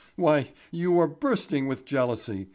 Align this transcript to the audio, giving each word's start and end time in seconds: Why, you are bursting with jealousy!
Why, 0.15 0.49
you 0.71 0.99
are 0.99 1.05
bursting 1.05 1.67
with 1.67 1.85
jealousy! 1.85 2.47